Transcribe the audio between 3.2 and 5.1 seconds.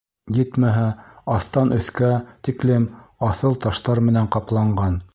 аҫыл таштар менән ҡапланған.